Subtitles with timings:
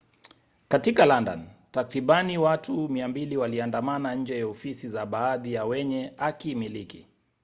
[0.67, 7.07] katika london takribani watu 200 waliandamana nje ya ofisi za baadhi ya wenye hakimiliki